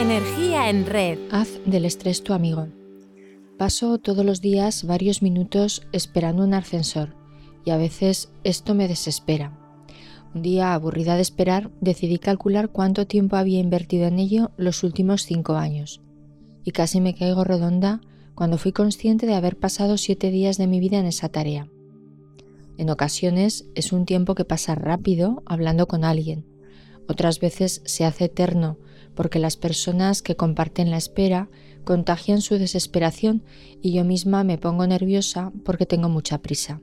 Energía 0.00 0.70
en 0.70 0.86
red. 0.86 1.18
Haz 1.30 1.60
del 1.66 1.84
estrés 1.84 2.24
tu 2.24 2.32
amigo. 2.32 2.68
Paso 3.58 3.98
todos 3.98 4.24
los 4.24 4.40
días 4.40 4.84
varios 4.84 5.20
minutos 5.20 5.86
esperando 5.92 6.42
un 6.42 6.54
ascensor 6.54 7.14
y 7.66 7.70
a 7.70 7.76
veces 7.76 8.32
esto 8.42 8.74
me 8.74 8.88
desespera. 8.88 9.58
Un 10.34 10.40
día, 10.40 10.72
aburrida 10.72 11.16
de 11.16 11.20
esperar, 11.20 11.70
decidí 11.82 12.18
calcular 12.18 12.70
cuánto 12.70 13.06
tiempo 13.06 13.36
había 13.36 13.60
invertido 13.60 14.06
en 14.06 14.18
ello 14.18 14.52
los 14.56 14.84
últimos 14.84 15.24
cinco 15.24 15.56
años. 15.56 16.00
Y 16.64 16.70
casi 16.70 17.02
me 17.02 17.14
caigo 17.14 17.44
redonda 17.44 18.00
cuando 18.34 18.56
fui 18.56 18.72
consciente 18.72 19.26
de 19.26 19.34
haber 19.34 19.58
pasado 19.58 19.98
siete 19.98 20.30
días 20.30 20.56
de 20.56 20.66
mi 20.66 20.80
vida 20.80 20.98
en 20.98 21.04
esa 21.04 21.28
tarea. 21.28 21.68
En 22.78 22.88
ocasiones 22.88 23.66
es 23.74 23.92
un 23.92 24.06
tiempo 24.06 24.34
que 24.34 24.46
pasa 24.46 24.74
rápido 24.74 25.42
hablando 25.44 25.86
con 25.86 26.04
alguien. 26.04 26.46
Otras 27.06 27.38
veces 27.38 27.82
se 27.84 28.06
hace 28.06 28.24
eterno 28.24 28.78
porque 29.20 29.38
las 29.38 29.58
personas 29.58 30.22
que 30.22 30.34
comparten 30.34 30.90
la 30.90 30.96
espera 30.96 31.50
contagian 31.84 32.40
su 32.40 32.56
desesperación 32.56 33.42
y 33.82 33.92
yo 33.92 34.02
misma 34.02 34.44
me 34.44 34.56
pongo 34.56 34.86
nerviosa 34.86 35.52
porque 35.62 35.84
tengo 35.84 36.08
mucha 36.08 36.38
prisa. 36.38 36.80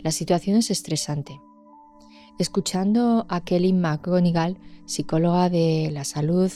La 0.00 0.10
situación 0.10 0.56
es 0.56 0.72
estresante. 0.72 1.40
Escuchando 2.40 3.24
a 3.28 3.44
Kelly 3.44 3.72
McGonigal, 3.72 4.58
psicóloga 4.84 5.48
de 5.48 5.90
la 5.92 6.02
salud, 6.02 6.50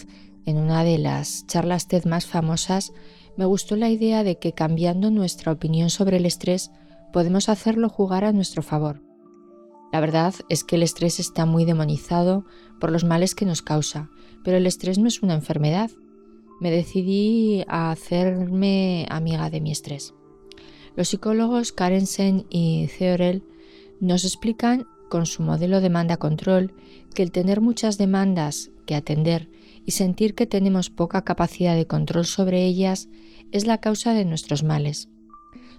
en 0.46 0.56
una 0.56 0.82
de 0.82 0.98
las 0.98 1.46
charlas 1.46 1.86
TED 1.86 2.06
más 2.06 2.26
famosas, 2.26 2.92
me 3.36 3.44
gustó 3.44 3.76
la 3.76 3.88
idea 3.88 4.24
de 4.24 4.40
que 4.40 4.52
cambiando 4.52 5.12
nuestra 5.12 5.52
opinión 5.52 5.90
sobre 5.90 6.16
el 6.16 6.26
estrés 6.26 6.72
podemos 7.12 7.48
hacerlo 7.48 7.88
jugar 7.88 8.24
a 8.24 8.32
nuestro 8.32 8.64
favor. 8.64 9.00
La 9.92 10.00
verdad 10.00 10.34
es 10.48 10.64
que 10.64 10.76
el 10.76 10.82
estrés 10.82 11.18
está 11.18 11.46
muy 11.46 11.64
demonizado 11.64 12.44
por 12.78 12.92
los 12.92 13.04
males 13.04 13.34
que 13.34 13.44
nos 13.44 13.62
causa, 13.62 14.08
pero 14.44 14.56
el 14.56 14.66
estrés 14.66 14.98
no 14.98 15.08
es 15.08 15.22
una 15.22 15.34
enfermedad. 15.34 15.90
Me 16.60 16.70
decidí 16.70 17.64
a 17.68 17.90
hacerme 17.90 19.06
amiga 19.10 19.50
de 19.50 19.60
mi 19.60 19.72
estrés. 19.72 20.14
Los 20.96 21.08
psicólogos 21.08 21.72
Karen 21.72 22.06
Sen 22.06 22.46
y 22.50 22.88
Theorel 22.98 23.42
nos 24.00 24.24
explican 24.24 24.86
con 25.08 25.26
su 25.26 25.42
modelo 25.42 25.80
demanda-control 25.80 26.72
que 27.14 27.22
el 27.22 27.32
tener 27.32 27.60
muchas 27.60 27.98
demandas 27.98 28.70
que 28.86 28.94
atender 28.94 29.50
y 29.84 29.92
sentir 29.92 30.34
que 30.34 30.46
tenemos 30.46 30.90
poca 30.90 31.24
capacidad 31.24 31.74
de 31.74 31.86
control 31.86 32.26
sobre 32.26 32.64
ellas 32.64 33.08
es 33.50 33.66
la 33.66 33.78
causa 33.78 34.14
de 34.14 34.24
nuestros 34.24 34.62
males. 34.62 35.08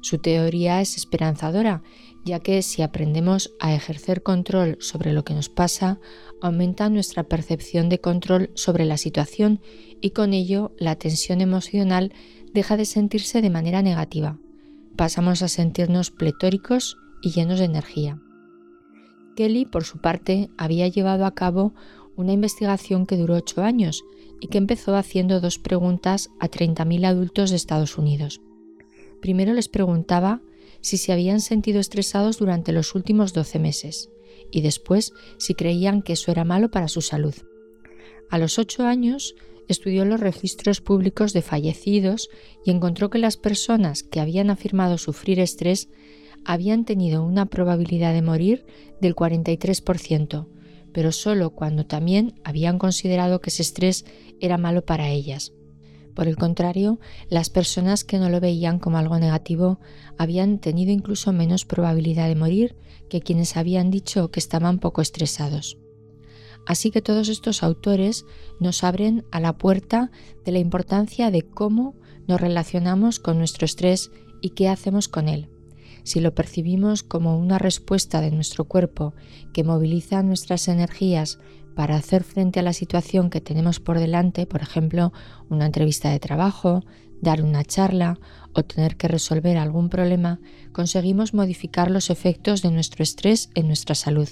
Su 0.02 0.18
teoría 0.18 0.82
es 0.82 0.98
esperanzadora, 0.98 1.84
ya 2.24 2.40
que 2.40 2.62
si 2.62 2.82
aprendemos 2.82 3.54
a 3.60 3.74
ejercer 3.74 4.22
control 4.24 4.78
sobre 4.80 5.14
lo 5.14 5.24
que 5.24 5.34
nos 5.34 5.50
pasa, 5.50 6.00
aumenta 6.42 6.90
nuestra 6.90 7.24
percepción 7.24 7.90
de 7.90 8.00
control 8.00 8.52
sobre 8.56 8.86
la 8.86 8.98
situación 8.98 9.62
y 10.02 10.12
con 10.12 10.34
ello 10.34 10.74
la 10.78 10.96
tensión 10.96 11.42
emocional 11.42 12.14
deja 12.54 12.78
de 12.78 12.86
sentirse 12.86 13.42
de 13.42 13.50
manera 13.50 13.82
negativa. 13.82 14.38
Pasamos 14.96 15.42
a 15.42 15.48
sentirnos 15.48 16.12
pletóricos 16.12 16.98
y 17.22 17.32
llenos 17.32 17.60
de 17.60 17.66
energía. 17.66 18.22
Kelly, 19.36 19.66
por 19.66 19.84
su 19.84 20.00
parte, 20.00 20.50
había 20.58 20.88
llevado 20.88 21.26
a 21.26 21.34
cabo 21.34 21.74
una 22.16 22.34
investigación 22.34 23.06
que 23.06 23.18
duró 23.18 23.36
ocho 23.36 23.64
años 23.64 24.04
y 24.40 24.48
que 24.48 24.58
empezó 24.58 24.96
haciendo 24.96 25.40
dos 25.40 25.60
preguntas 25.60 26.30
a 26.40 26.50
30.000 26.50 27.06
adultos 27.06 27.50
de 27.50 27.56
Estados 27.56 27.98
Unidos. 27.98 28.42
Primero 29.22 29.54
les 29.54 29.70
preguntaba 29.70 30.42
si 30.82 30.98
se 30.98 31.14
habían 31.14 31.40
sentido 31.40 31.80
estresados 31.80 32.38
durante 32.38 32.72
los 32.72 32.96
últimos 32.96 33.34
12 33.34 33.60
meses 33.60 34.10
y 34.52 34.62
después 34.62 35.14
si 35.38 35.54
creían 35.54 36.02
que 36.02 36.14
eso 36.14 36.32
era 36.32 36.44
malo 36.44 36.70
para 36.70 36.88
su 36.88 37.02
salud. 37.02 37.36
A 38.30 38.38
los 38.38 38.60
ocho 38.60 38.84
años 38.84 39.36
estudió 39.68 40.06
los 40.06 40.20
registros 40.20 40.82
públicos 40.82 41.34
de 41.34 41.42
fallecidos 41.42 42.30
y 42.66 42.72
encontró 42.72 43.10
que 43.10 43.20
las 43.20 43.38
personas 43.38 44.04
que 44.04 44.20
habían 44.20 44.50
afirmado 44.50 44.98
sufrir 44.98 45.40
estrés 45.40 45.90
habían 46.44 46.86
tenido 46.86 47.24
una 47.24 47.46
probabilidad 47.46 48.14
de 48.14 48.22
morir 48.22 48.66
del 49.00 49.16
43%, 49.16 50.48
pero 50.92 51.12
solo 51.12 51.52
cuando 51.52 51.86
también 51.86 52.34
habían 52.44 52.80
considerado 52.80 53.40
que 53.40 53.50
ese 53.50 53.62
estrés 53.62 54.06
era 54.40 54.58
malo 54.58 54.84
para 54.84 55.10
ellas. 55.10 55.54
Por 56.16 56.28
el 56.28 56.36
contrario, 56.36 57.00
las 57.30 57.50
personas 57.50 58.04
que 58.04 58.20
no 58.20 58.30
lo 58.30 58.40
veían 58.40 58.80
como 58.80 58.98
algo 58.98 59.18
negativo 59.18 59.80
habían 60.18 60.60
tenido 60.60 60.92
incluso 60.92 61.32
menos 61.32 61.66
probabilidad 61.66 62.28
de 62.28 62.36
morir 62.36 62.76
que 63.10 63.22
quienes 63.22 63.58
habían 63.58 63.92
dicho 63.92 64.32
que 64.32 64.40
estaban 64.40 64.80
poco 64.80 65.02
estresados. 65.02 65.78
Así 66.68 66.92
que 66.92 67.02
todos 67.02 67.30
estos 67.30 67.64
autores 67.64 68.26
nos 68.60 68.84
abren 68.84 69.26
a 69.32 69.40
la 69.40 69.58
puerta 69.58 70.12
de 70.46 70.52
la 70.52 70.60
importancia 70.60 71.32
de 71.32 71.42
cómo 71.42 71.96
nos 72.28 72.40
relacionamos 72.40 73.20
con 73.20 73.38
nuestro 73.38 73.66
estrés 73.66 74.12
y 74.42 74.52
qué 74.52 74.70
hacemos 74.70 75.08
con 75.08 75.28
él. 75.28 75.50
Si 76.04 76.20
lo 76.20 76.34
percibimos 76.34 77.04
como 77.04 77.38
una 77.38 77.60
respuesta 77.60 78.22
de 78.22 78.32
nuestro 78.32 78.66
cuerpo 78.66 79.14
que 79.54 79.64
moviliza 79.64 80.24
nuestras 80.24 80.68
energías 80.68 81.40
para 81.76 81.96
hacer 81.96 82.24
frente 82.24 82.60
a 82.60 82.64
la 82.64 82.74
situación 82.74 83.30
que 83.30 83.42
tenemos 83.42 83.80
por 83.80 84.00
delante, 84.00 84.46
por 84.46 84.62
ejemplo, 84.62 85.14
una 85.50 85.66
entrevista 85.66 86.10
de 86.10 86.20
trabajo, 86.20 86.84
dar 87.22 87.42
una 87.42 87.64
charla 87.64 88.20
o 88.54 88.64
tener 88.64 88.98
que 88.98 89.08
resolver 89.08 89.58
algún 89.58 89.90
problema, 89.90 90.40
conseguimos 90.74 91.34
modificar 91.34 91.90
los 91.90 92.10
efectos 92.10 92.62
de 92.62 92.72
nuestro 92.72 93.04
estrés 93.04 93.50
en 93.56 93.68
nuestra 93.68 93.96
salud. 93.96 94.28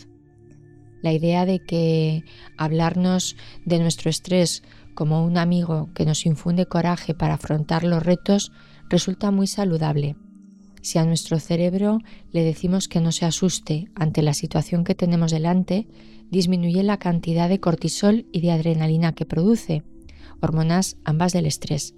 La 1.01 1.13
idea 1.13 1.45
de 1.45 1.59
que 1.59 2.23
hablarnos 2.57 3.37
de 3.65 3.79
nuestro 3.79 4.09
estrés 4.09 4.63
como 4.95 5.23
un 5.23 5.37
amigo 5.37 5.89
que 5.93 6.05
nos 6.05 6.25
infunde 6.25 6.65
coraje 6.65 7.13
para 7.13 7.35
afrontar 7.35 7.83
los 7.83 8.03
retos 8.03 8.51
resulta 8.89 9.31
muy 9.31 9.47
saludable. 9.47 10.17
Si 10.81 10.97
a 10.97 11.05
nuestro 11.05 11.39
cerebro 11.39 11.99
le 12.31 12.43
decimos 12.43 12.87
que 12.87 12.99
no 12.99 13.11
se 13.11 13.25
asuste 13.25 13.89
ante 13.95 14.21
la 14.21 14.33
situación 14.33 14.83
que 14.83 14.95
tenemos 14.95 15.31
delante, 15.31 15.87
disminuye 16.29 16.83
la 16.83 16.97
cantidad 16.97 17.49
de 17.49 17.59
cortisol 17.59 18.25
y 18.31 18.41
de 18.41 18.51
adrenalina 18.51 19.13
que 19.13 19.25
produce, 19.25 19.83
hormonas 20.41 20.97
ambas 21.03 21.33
del 21.33 21.45
estrés. 21.45 21.95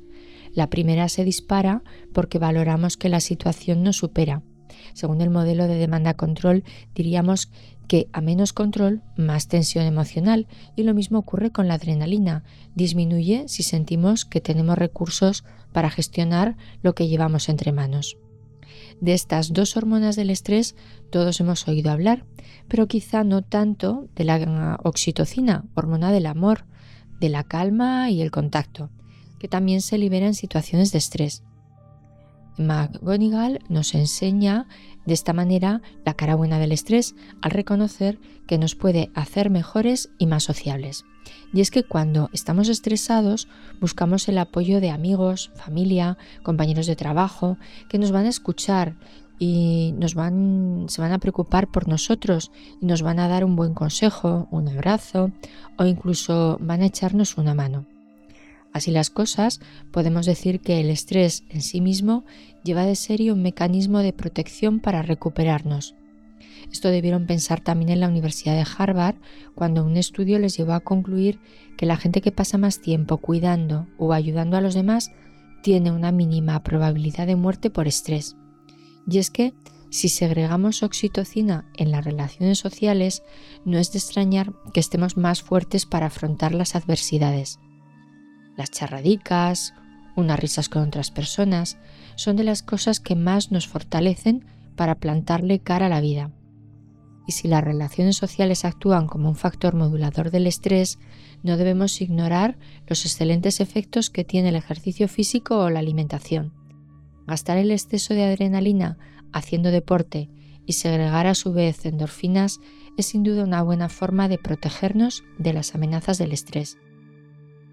La 0.53 0.69
primera 0.69 1.07
se 1.09 1.23
dispara 1.23 1.83
porque 2.13 2.39
valoramos 2.39 2.97
que 2.97 3.09
la 3.09 3.19
situación 3.19 3.83
nos 3.83 3.97
supera. 3.97 4.43
Según 4.93 5.21
el 5.21 5.29
modelo 5.29 5.67
de 5.67 5.75
demanda 5.75 6.15
control, 6.15 6.63
diríamos 6.93 7.51
que 7.87 8.07
a 8.13 8.21
menos 8.21 8.53
control, 8.53 9.01
más 9.17 9.47
tensión 9.47 9.85
emocional 9.85 10.47
y 10.75 10.83
lo 10.83 10.93
mismo 10.93 11.19
ocurre 11.19 11.51
con 11.51 11.67
la 11.67 11.75
adrenalina. 11.75 12.43
Disminuye 12.75 13.47
si 13.47 13.63
sentimos 13.63 14.25
que 14.25 14.41
tenemos 14.41 14.77
recursos 14.77 15.43
para 15.73 15.89
gestionar 15.89 16.55
lo 16.81 16.95
que 16.95 17.07
llevamos 17.07 17.49
entre 17.49 17.71
manos. 17.71 18.17
De 19.01 19.13
estas 19.13 19.51
dos 19.51 19.75
hormonas 19.75 20.15
del 20.15 20.29
estrés 20.29 20.75
todos 21.09 21.39
hemos 21.39 21.67
oído 21.67 21.91
hablar, 21.91 22.23
pero 22.67 22.87
quizá 22.87 23.23
no 23.23 23.41
tanto 23.41 24.07
de 24.15 24.23
la 24.23 24.79
oxitocina, 24.83 25.65
hormona 25.73 26.11
del 26.11 26.27
amor, 26.27 26.65
de 27.19 27.29
la 27.29 27.43
calma 27.43 28.11
y 28.11 28.21
el 28.21 28.29
contacto, 28.29 28.91
que 29.39 29.47
también 29.47 29.81
se 29.81 29.97
libera 29.97 30.27
en 30.27 30.35
situaciones 30.35 30.91
de 30.91 30.99
estrés. 30.99 31.43
McGonigal 32.57 33.59
nos 33.69 33.93
enseña 33.93 34.67
de 35.05 35.13
esta 35.13 35.33
manera 35.33 35.81
la 36.05 36.13
cara 36.13 36.35
buena 36.35 36.59
del 36.59 36.71
estrés 36.71 37.15
al 37.41 37.51
reconocer 37.51 38.19
que 38.47 38.57
nos 38.57 38.75
puede 38.75 39.09
hacer 39.15 39.49
mejores 39.49 40.09
y 40.17 40.27
más 40.27 40.43
sociables. 40.43 41.05
Y 41.53 41.61
es 41.61 41.71
que 41.71 41.83
cuando 41.83 42.29
estamos 42.33 42.69
estresados 42.69 43.47
buscamos 43.79 44.27
el 44.27 44.37
apoyo 44.37 44.81
de 44.81 44.89
amigos, 44.89 45.51
familia, 45.55 46.17
compañeros 46.43 46.87
de 46.87 46.95
trabajo, 46.95 47.57
que 47.89 47.99
nos 47.99 48.11
van 48.11 48.25
a 48.25 48.29
escuchar 48.29 48.95
y 49.39 49.93
nos 49.97 50.13
van, 50.13 50.85
se 50.87 51.01
van 51.01 51.13
a 51.13 51.19
preocupar 51.19 51.67
por 51.67 51.87
nosotros 51.87 52.51
y 52.79 52.85
nos 52.85 53.01
van 53.01 53.19
a 53.19 53.27
dar 53.27 53.43
un 53.43 53.55
buen 53.55 53.73
consejo, 53.73 54.47
un 54.51 54.69
abrazo 54.69 55.31
o 55.77 55.85
incluso 55.85 56.57
van 56.61 56.81
a 56.81 56.85
echarnos 56.85 57.37
una 57.37 57.55
mano. 57.55 57.90
Así 58.73 58.91
las 58.91 59.09
cosas, 59.09 59.59
podemos 59.91 60.25
decir 60.25 60.61
que 60.61 60.79
el 60.79 60.89
estrés 60.89 61.43
en 61.49 61.61
sí 61.61 61.81
mismo 61.81 62.23
lleva 62.63 62.85
de 62.85 62.95
serie 62.95 63.31
un 63.31 63.41
mecanismo 63.41 63.99
de 63.99 64.13
protección 64.13 64.79
para 64.79 65.01
recuperarnos. 65.01 65.95
Esto 66.71 66.89
debieron 66.89 67.25
pensar 67.25 67.59
también 67.59 67.89
en 67.89 67.99
la 67.99 68.07
Universidad 68.07 68.55
de 68.55 68.65
Harvard 68.77 69.15
cuando 69.55 69.83
un 69.83 69.97
estudio 69.97 70.39
les 70.39 70.57
llevó 70.57 70.73
a 70.73 70.79
concluir 70.79 71.39
que 71.77 71.85
la 71.85 71.97
gente 71.97 72.21
que 72.21 72.31
pasa 72.31 72.57
más 72.57 72.79
tiempo 72.79 73.17
cuidando 73.17 73.87
o 73.97 74.13
ayudando 74.13 74.55
a 74.55 74.61
los 74.61 74.73
demás 74.73 75.11
tiene 75.63 75.91
una 75.91 76.11
mínima 76.11 76.63
probabilidad 76.63 77.27
de 77.27 77.35
muerte 77.35 77.69
por 77.69 77.87
estrés. 77.87 78.35
Y 79.09 79.17
es 79.17 79.31
que 79.31 79.53
si 79.89 80.07
segregamos 80.07 80.83
oxitocina 80.83 81.65
en 81.75 81.91
las 81.91 82.05
relaciones 82.05 82.59
sociales, 82.59 83.23
no 83.65 83.77
es 83.77 83.91
de 83.91 83.99
extrañar 83.99 84.53
que 84.73 84.79
estemos 84.79 85.17
más 85.17 85.41
fuertes 85.41 85.85
para 85.85 86.05
afrontar 86.05 86.53
las 86.53 86.75
adversidades. 86.75 87.59
Las 88.57 88.71
charradicas, 88.71 89.73
unas 90.15 90.39
risas 90.39 90.69
con 90.69 90.83
otras 90.83 91.11
personas, 91.11 91.77
son 92.15 92.35
de 92.35 92.43
las 92.43 92.63
cosas 92.63 92.99
que 92.99 93.15
más 93.15 93.51
nos 93.51 93.67
fortalecen 93.67 94.45
para 94.75 94.95
plantarle 94.95 95.59
cara 95.59 95.85
a 95.87 95.89
la 95.89 96.01
vida. 96.01 96.31
y 97.27 97.33
si 97.33 97.47
las 97.47 97.63
relaciones 97.63 98.17
sociales 98.17 98.65
actúan 98.65 99.07
como 99.07 99.29
un 99.29 99.35
factor 99.35 99.75
modulador 99.75 100.31
del 100.31 100.47
estrés, 100.47 100.97
no 101.43 101.55
debemos 101.55 102.01
ignorar 102.01 102.57
los 102.87 103.05
excelentes 103.05 103.59
efectos 103.59 104.09
que 104.09 104.23
tiene 104.23 104.49
el 104.49 104.55
ejercicio 104.55 105.07
físico 105.07 105.59
o 105.59 105.69
la 105.69 105.79
alimentación. 105.79 106.51
Gastar 107.27 107.57
el 107.57 107.71
exceso 107.71 108.13
de 108.15 108.25
adrenalina 108.25 108.97
haciendo 109.31 109.71
deporte 109.71 110.29
y 110.65 110.73
segregar 110.73 111.27
a 111.27 111.35
su 111.35 111.53
vez 111.53 111.85
endorfinas 111.85 112.59
es 112.97 113.05
sin 113.05 113.23
duda 113.23 113.43
una 113.43 113.61
buena 113.61 113.87
forma 113.87 114.27
de 114.27 114.37
protegernos 114.37 115.23
de 115.37 115.53
las 115.53 115.75
amenazas 115.75 116.17
del 116.17 116.33
estrés. 116.33 116.77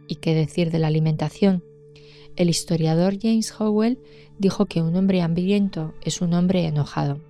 ¿Y 0.08 0.16
qué 0.16 0.34
decir 0.34 0.70
de 0.72 0.78
la 0.78 0.86
alimentación? 0.86 1.62
El 2.34 2.48
historiador 2.48 3.18
James 3.20 3.52
Howell 3.58 3.98
dijo 4.38 4.66
que 4.66 4.80
un 4.80 4.96
hombre 4.96 5.20
hambriento 5.20 5.94
es 6.02 6.22
un 6.22 6.32
hombre 6.32 6.64
enojado. 6.64 7.20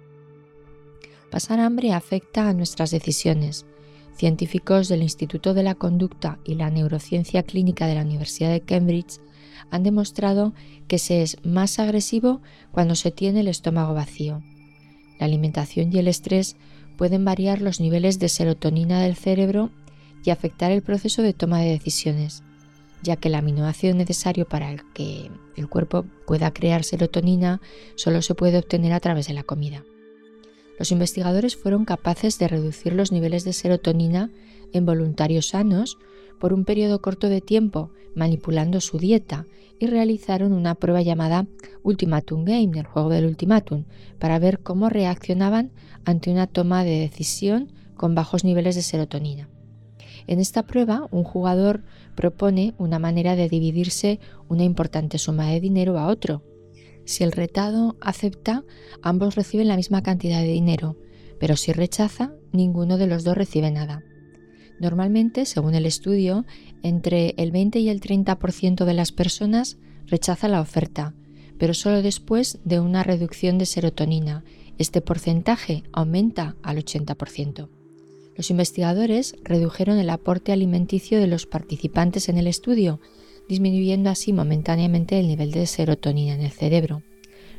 Pasar 1.31 1.59
hambre 1.59 1.93
afecta 1.93 2.49
a 2.49 2.55
nuestras 2.55 2.93
decisiones. 2.93 3.67
Científicos 4.17 4.89
del 4.89 5.03
Instituto 5.03 5.55
de 5.55 5.63
la 5.65 5.75
Conducta 5.75 6.39
y 6.45 6.55
la 6.55 6.71
Neurociencia 6.71 7.43
Clínica 7.43 7.87
de 7.87 7.97
la 7.97 8.03
Universidad 8.03 8.51
de 8.51 8.61
Cambridge 8.61 9.21
han 9.71 9.83
demostrado 9.83 10.55
que 10.87 10.99
se 10.99 11.23
es 11.23 11.37
más 11.45 11.79
agresivo 11.79 12.41
cuando 12.71 12.95
se 12.95 13.11
tiene 13.11 13.41
el 13.41 13.49
estómago 13.49 13.95
vacío. 13.95 14.43
La 15.19 15.27
alimentación 15.27 15.93
y 15.93 15.99
el 15.99 16.09
estrés 16.09 16.57
pueden 16.97 17.25
variar 17.25 17.61
los 17.61 17.81
niveles 17.81 18.19
de 18.19 18.29
serotonina 18.29 19.01
del 19.01 19.17
cerebro 19.17 19.71
y 20.25 20.31
afectar 20.31 20.71
el 20.71 20.83
proceso 20.83 21.23
de 21.23 21.33
toma 21.33 21.61
de 21.61 21.71
decisiones, 21.71 22.43
ya 23.03 23.17
que 23.17 23.29
el 23.29 23.35
aminoácido 23.35 23.95
necesario 23.95 24.47
para 24.47 24.77
que 24.95 25.31
el 25.57 25.69
cuerpo 25.69 26.05
pueda 26.27 26.53
crear 26.53 26.85
serotonina 26.85 27.61
solo 27.95 28.23
se 28.23 28.35
puede 28.35 28.59
obtener 28.59 28.93
a 28.93 29.01
través 29.01 29.29
de 29.29 29.35
la 29.35 29.43
comida. 29.43 29.85
Los 30.79 30.93
investigadores 30.93 31.57
fueron 31.57 31.85
capaces 31.85 32.39
de 32.39 32.49
reducir 32.49 32.93
los 32.93 33.11
niveles 33.11 33.45
de 33.45 33.53
serotonina 33.53 34.31
en 34.73 34.87
voluntarios 34.87 35.49
sanos 35.49 35.99
por 36.39 36.53
un 36.53 36.65
periodo 36.65 37.01
corto 37.01 37.29
de 37.29 37.41
tiempo 37.41 37.91
manipulando 38.15 38.81
su 38.81 38.99
dieta 38.99 39.47
y 39.79 39.87
realizaron 39.87 40.53
una 40.53 40.75
prueba 40.75 41.03
llamada 41.03 41.47
Ultimatum 41.83 42.45
Game, 42.45 42.79
el 42.79 42.87
juego 42.87 43.11
del 43.11 43.27
ultimátum, 43.27 43.85
para 44.19 44.39
ver 44.39 44.61
cómo 44.61 44.89
reaccionaban 44.89 45.71
ante 46.05 46.31
una 46.31 46.47
toma 46.47 46.85
de 46.85 46.99
decisión 46.99 47.73
con 47.97 48.15
bajos 48.15 48.45
niveles 48.45 48.75
de 48.75 48.83
serotonina. 48.83 49.49
En 50.29 50.41
esta 50.41 50.65
prueba, 50.65 51.09
un 51.11 51.25
jugador 51.25 51.83
propone 52.15 52.75
una 52.77 52.99
manera 52.99 53.35
de 53.35 53.49
dividirse 53.49 54.21
una 54.47 54.63
importante 54.63 55.17
suma 55.17 55.47
de 55.49 55.59
dinero 55.59 55.99
a 55.99 56.07
otro. 56.07 56.45
Si 57.07 57.25
el 57.25 57.33
retado 57.33 57.97
acepta, 58.03 58.63
ambos 59.03 59.37
reciben 59.37 59.69
la 59.69 59.77
misma 59.77 60.03
cantidad 60.03 60.41
de 60.41 60.49
dinero, 60.49 60.99
pero 61.41 61.57
si 61.57 61.73
rechaza, 61.73 62.35
ninguno 62.53 62.99
de 62.99 63.07
los 63.07 63.25
dos 63.25 63.39
recibe 63.39 63.71
nada. 63.71 64.05
Normalmente, 64.79 65.47
según 65.47 65.75
el 65.75 65.87
estudio, 65.87 66.45
entre 66.83 67.35
el 67.39 67.51
20 67.51 67.79
y 67.79 67.89
el 67.89 68.03
30% 68.03 68.85
de 68.85 68.95
las 68.95 69.13
personas 69.13 69.79
rechaza 70.07 70.47
la 70.49 70.61
oferta, 70.61 71.15
pero 71.59 71.73
solo 71.73 72.03
después 72.03 72.61
de 72.65 72.81
una 72.81 73.03
reducción 73.03 73.57
de 73.57 73.65
serotonina. 73.65 74.45
Este 74.77 75.01
porcentaje 75.01 75.85
aumenta 75.93 76.55
al 76.63 76.77
80%. 76.77 77.78
Los 78.39 78.51
investigadores 78.51 79.35
redujeron 79.43 79.99
el 79.99 80.09
aporte 80.11 80.53
alimenticio 80.53 81.19
de 81.19 81.27
los 81.27 81.47
participantes 81.47 82.29
en 82.29 82.39
el 82.39 82.47
estudio, 82.47 83.01
disminuyendo 83.49 84.11
así 84.11 84.33
momentáneamente 84.33 85.19
el 85.19 85.27
nivel 85.27 85.51
de 85.51 85.67
serotonina 85.67 86.35
en 86.35 86.43
el 86.43 86.53
cerebro. 86.53 87.03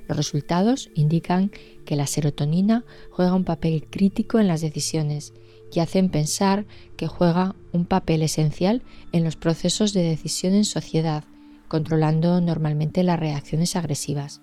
Los 0.07 0.15
resultados 0.15 0.89
indican 0.95 1.51
que 1.83 1.97
la 1.97 2.07
serotonina 2.07 2.85
juega 3.11 3.35
un 3.35 3.43
papel 3.43 3.87
crítico 3.89 4.39
en 4.39 4.47
las 4.47 4.61
decisiones 4.61 5.33
y 5.73 5.81
hacen 5.81 6.07
pensar 6.07 6.65
que 6.95 7.07
juega 7.07 7.57
un 7.73 7.85
papel 7.85 8.21
esencial 8.21 8.81
en 9.11 9.25
los 9.25 9.35
procesos 9.35 9.91
de 9.91 10.03
decisión 10.03 10.53
en 10.53 10.63
sociedad, 10.63 11.25
controlando 11.67 12.39
normalmente 12.39 13.03
las 13.03 13.19
reacciones 13.19 13.75
agresivas. 13.75 14.39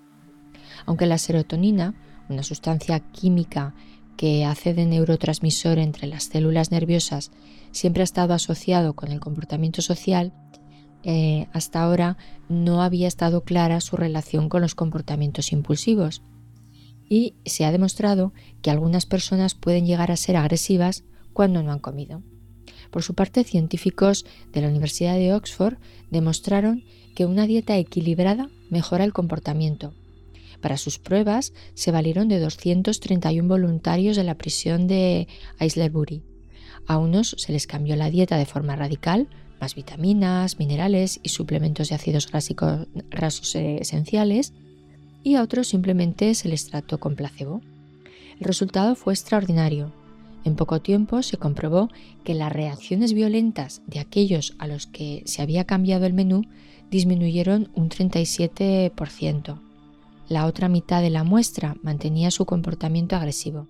Aunque 0.84 1.06
la 1.06 1.16
serotonina, 1.16 1.94
una 2.28 2.42
sustancia 2.42 3.00
química 3.00 3.74
que 4.16 4.44
hace 4.44 4.74
de 4.74 4.86
neurotransmisor 4.86 5.78
entre 5.78 6.06
las 6.06 6.24
células 6.24 6.70
nerviosas, 6.70 7.30
siempre 7.72 8.02
ha 8.02 8.04
estado 8.04 8.34
asociado 8.34 8.94
con 8.94 9.12
el 9.12 9.20
comportamiento 9.20 9.82
social, 9.82 10.32
eh, 11.02 11.46
hasta 11.52 11.82
ahora 11.82 12.16
no 12.48 12.82
había 12.82 13.06
estado 13.06 13.44
clara 13.44 13.80
su 13.80 13.96
relación 13.96 14.48
con 14.48 14.62
los 14.62 14.74
comportamientos 14.74 15.52
impulsivos. 15.52 16.22
Y 17.08 17.34
se 17.44 17.64
ha 17.64 17.70
demostrado 17.70 18.32
que 18.62 18.70
algunas 18.70 19.06
personas 19.06 19.54
pueden 19.54 19.86
llegar 19.86 20.10
a 20.10 20.16
ser 20.16 20.36
agresivas 20.36 21.04
cuando 21.32 21.62
no 21.62 21.70
han 21.70 21.78
comido. 21.78 22.22
Por 22.90 23.02
su 23.02 23.14
parte, 23.14 23.44
científicos 23.44 24.24
de 24.52 24.62
la 24.62 24.68
Universidad 24.68 25.14
de 25.14 25.32
Oxford 25.34 25.76
demostraron 26.10 26.82
que 27.14 27.26
una 27.26 27.46
dieta 27.46 27.76
equilibrada 27.76 28.48
mejora 28.70 29.04
el 29.04 29.12
comportamiento. 29.12 29.94
Para 30.60 30.76
sus 30.76 30.98
pruebas 30.98 31.52
se 31.74 31.92
valieron 31.92 32.28
de 32.28 32.40
231 32.40 33.48
voluntarios 33.48 34.16
de 34.16 34.24
la 34.24 34.36
prisión 34.36 34.86
de 34.86 35.28
Aylesbury. 35.58 36.22
A 36.86 36.98
unos 36.98 37.34
se 37.38 37.52
les 37.52 37.66
cambió 37.66 37.96
la 37.96 38.10
dieta 38.10 38.36
de 38.36 38.46
forma 38.46 38.76
radical, 38.76 39.28
más 39.60 39.74
vitaminas, 39.74 40.58
minerales 40.58 41.20
y 41.22 41.30
suplementos 41.30 41.88
de 41.88 41.94
ácidos 41.94 42.28
grasos 43.10 43.54
esenciales, 43.54 44.52
y 45.22 45.34
a 45.34 45.42
otros 45.42 45.68
simplemente 45.68 46.34
se 46.34 46.48
les 46.48 46.66
trató 46.66 46.98
con 46.98 47.16
placebo. 47.16 47.60
El 48.38 48.46
resultado 48.46 48.94
fue 48.94 49.14
extraordinario. 49.14 49.92
En 50.44 50.54
poco 50.54 50.80
tiempo 50.80 51.22
se 51.22 51.38
comprobó 51.38 51.88
que 52.22 52.34
las 52.34 52.52
reacciones 52.52 53.12
violentas 53.12 53.82
de 53.86 53.98
aquellos 53.98 54.54
a 54.58 54.68
los 54.68 54.86
que 54.86 55.22
se 55.26 55.42
había 55.42 55.64
cambiado 55.64 56.06
el 56.06 56.12
menú 56.12 56.42
disminuyeron 56.90 57.70
un 57.74 57.88
37%. 57.88 59.65
La 60.28 60.46
otra 60.46 60.68
mitad 60.68 61.02
de 61.02 61.10
la 61.10 61.22
muestra 61.22 61.76
mantenía 61.82 62.32
su 62.32 62.46
comportamiento 62.46 63.14
agresivo. 63.14 63.68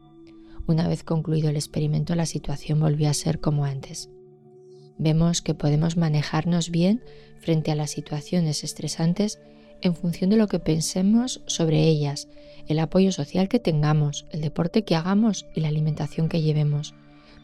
Una 0.66 0.88
vez 0.88 1.04
concluido 1.04 1.50
el 1.50 1.56
experimento 1.56 2.14
la 2.14 2.24
situación 2.24 2.80
volvió 2.80 3.10
a 3.10 3.14
ser 3.14 3.40
como 3.40 3.66
antes. 3.66 4.08
Vemos 4.96 5.42
que 5.42 5.52
podemos 5.52 5.98
manejarnos 5.98 6.70
bien 6.70 7.02
frente 7.40 7.72
a 7.72 7.74
las 7.74 7.90
situaciones 7.90 8.64
estresantes 8.64 9.38
en 9.82 9.94
función 9.94 10.30
de 10.30 10.38
lo 10.38 10.48
que 10.48 10.58
pensemos 10.58 11.42
sobre 11.46 11.84
ellas, 11.84 12.26
el 12.68 12.78
apoyo 12.78 13.12
social 13.12 13.50
que 13.50 13.60
tengamos, 13.60 14.24
el 14.30 14.40
deporte 14.40 14.82
que 14.82 14.96
hagamos 14.96 15.44
y 15.54 15.60
la 15.60 15.68
alimentación 15.68 16.30
que 16.30 16.40
llevemos. 16.40 16.94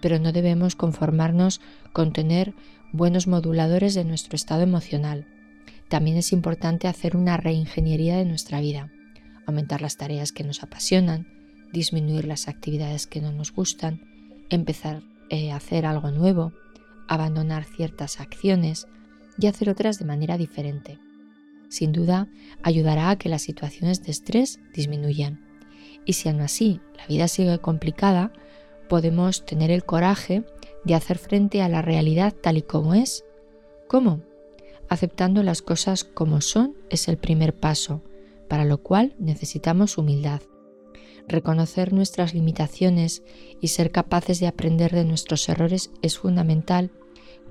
Pero 0.00 0.20
no 0.20 0.32
debemos 0.32 0.74
conformarnos 0.74 1.60
con 1.92 2.14
tener 2.14 2.54
buenos 2.92 3.26
moduladores 3.26 3.92
de 3.92 4.04
nuestro 4.04 4.36
estado 4.36 4.62
emocional. 4.62 5.26
También 5.90 6.16
es 6.16 6.32
importante 6.32 6.88
hacer 6.88 7.14
una 7.14 7.36
reingeniería 7.36 8.16
de 8.16 8.24
nuestra 8.24 8.60
vida, 8.62 8.90
aumentar 9.46 9.82
las 9.82 9.96
tareas 9.96 10.32
que 10.32 10.44
nos 10.44 10.62
apasionan, 10.62 11.26
disminuir 11.72 12.26
las 12.26 12.48
actividades 12.48 13.06
que 13.06 13.20
no 13.20 13.32
nos 13.32 13.52
gustan, 13.52 14.02
empezar 14.50 15.02
eh, 15.30 15.52
a 15.52 15.56
hacer 15.56 15.86
algo 15.86 16.10
nuevo, 16.10 16.52
abandonar 17.08 17.64
ciertas 17.64 18.20
acciones 18.20 18.86
y 19.38 19.46
hacer 19.46 19.70
otras 19.70 19.98
de 19.98 20.04
manera 20.04 20.38
diferente 20.38 20.98
sin 21.72 21.92
duda 21.92 22.28
ayudará 22.62 23.08
a 23.08 23.16
que 23.16 23.30
las 23.30 23.40
situaciones 23.40 24.02
de 24.04 24.10
estrés 24.10 24.60
disminuyan. 24.74 25.40
Y 26.04 26.12
si 26.12 26.28
aún 26.28 26.42
así 26.42 26.82
la 26.98 27.06
vida 27.06 27.28
sigue 27.28 27.58
complicada, 27.60 28.30
podemos 28.90 29.46
tener 29.46 29.70
el 29.70 29.82
coraje 29.82 30.44
de 30.84 30.94
hacer 30.94 31.16
frente 31.16 31.62
a 31.62 31.70
la 31.70 31.80
realidad 31.80 32.34
tal 32.34 32.58
y 32.58 32.62
como 32.62 32.92
es. 32.92 33.24
¿Cómo? 33.88 34.20
Aceptando 34.90 35.42
las 35.42 35.62
cosas 35.62 36.04
como 36.04 36.42
son 36.42 36.76
es 36.90 37.08
el 37.08 37.16
primer 37.16 37.54
paso, 37.54 38.02
para 38.52 38.66
lo 38.66 38.82
cual 38.82 39.14
necesitamos 39.18 39.96
humildad. 39.96 40.42
Reconocer 41.26 41.94
nuestras 41.94 42.34
limitaciones 42.34 43.22
y 43.62 43.68
ser 43.68 43.90
capaces 43.90 44.40
de 44.40 44.46
aprender 44.46 44.92
de 44.92 45.06
nuestros 45.06 45.48
errores 45.48 45.90
es 46.02 46.18
fundamental 46.18 46.90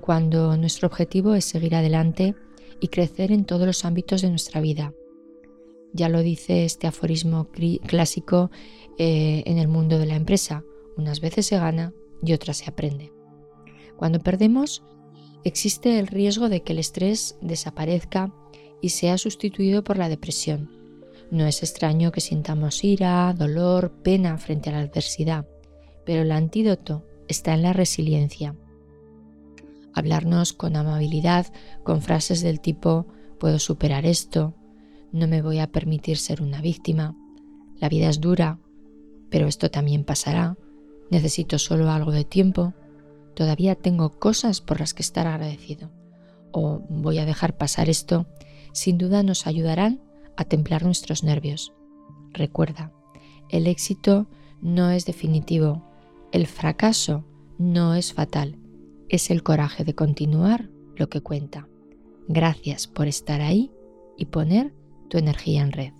cuando 0.00 0.56
nuestro 0.56 0.86
objetivo 0.86 1.34
es 1.34 1.44
seguir 1.44 1.74
adelante 1.74 2.36
y 2.78 2.86
crecer 2.86 3.32
en 3.32 3.46
todos 3.46 3.66
los 3.66 3.84
ámbitos 3.84 4.22
de 4.22 4.30
nuestra 4.30 4.60
vida. 4.60 4.94
Ya 5.92 6.08
lo 6.08 6.22
dice 6.22 6.64
este 6.64 6.86
aforismo 6.86 7.48
clásico 7.84 8.52
eh, 8.96 9.42
en 9.44 9.58
el 9.58 9.66
mundo 9.66 9.98
de 9.98 10.06
la 10.06 10.14
empresa. 10.14 10.62
Unas 10.96 11.20
veces 11.20 11.46
se 11.46 11.58
gana 11.58 11.92
y 12.24 12.32
otras 12.32 12.58
se 12.58 12.70
aprende. 12.70 13.12
Cuando 13.96 14.20
perdemos, 14.20 14.84
existe 15.42 15.98
el 15.98 16.06
riesgo 16.06 16.48
de 16.48 16.62
que 16.62 16.74
el 16.74 16.78
estrés 16.78 17.36
desaparezca 17.40 18.32
y 18.80 18.90
sea 18.90 19.18
sustituido 19.18 19.82
por 19.82 19.98
la 19.98 20.08
depresión. 20.08 20.81
No 21.32 21.46
es 21.46 21.62
extraño 21.62 22.12
que 22.12 22.20
sintamos 22.20 22.84
ira, 22.84 23.32
dolor, 23.32 23.90
pena 24.02 24.36
frente 24.36 24.68
a 24.68 24.74
la 24.74 24.80
adversidad, 24.80 25.46
pero 26.04 26.20
el 26.20 26.30
antídoto 26.30 27.06
está 27.26 27.54
en 27.54 27.62
la 27.62 27.72
resiliencia. 27.72 28.54
Hablarnos 29.94 30.52
con 30.52 30.76
amabilidad, 30.76 31.46
con 31.84 32.02
frases 32.02 32.42
del 32.42 32.60
tipo 32.60 33.06
puedo 33.40 33.58
superar 33.58 34.04
esto, 34.04 34.52
no 35.10 35.26
me 35.26 35.40
voy 35.40 35.58
a 35.58 35.72
permitir 35.72 36.18
ser 36.18 36.42
una 36.42 36.60
víctima, 36.60 37.16
la 37.80 37.88
vida 37.88 38.10
es 38.10 38.20
dura, 38.20 38.58
pero 39.30 39.46
esto 39.46 39.70
también 39.70 40.04
pasará, 40.04 40.58
necesito 41.10 41.58
solo 41.58 41.90
algo 41.90 42.12
de 42.12 42.24
tiempo, 42.24 42.74
todavía 43.34 43.74
tengo 43.74 44.18
cosas 44.18 44.60
por 44.60 44.80
las 44.80 44.92
que 44.92 45.00
estar 45.00 45.26
agradecido 45.26 45.90
o 46.52 46.82
voy 46.90 47.20
a 47.20 47.24
dejar 47.24 47.56
pasar 47.56 47.88
esto, 47.88 48.26
sin 48.74 48.98
duda 48.98 49.22
nos 49.22 49.46
ayudarán 49.46 50.11
a 50.36 50.44
templar 50.44 50.84
nuestros 50.84 51.22
nervios. 51.24 51.72
Recuerda, 52.32 52.92
el 53.48 53.66
éxito 53.66 54.26
no 54.60 54.90
es 54.90 55.04
definitivo, 55.04 55.82
el 56.32 56.46
fracaso 56.46 57.24
no 57.58 57.94
es 57.94 58.12
fatal, 58.12 58.58
es 59.08 59.30
el 59.30 59.42
coraje 59.42 59.84
de 59.84 59.94
continuar 59.94 60.70
lo 60.96 61.08
que 61.08 61.20
cuenta. 61.20 61.68
Gracias 62.28 62.86
por 62.86 63.08
estar 63.08 63.40
ahí 63.40 63.70
y 64.16 64.26
poner 64.26 64.74
tu 65.08 65.18
energía 65.18 65.62
en 65.62 65.72
red. 65.72 65.92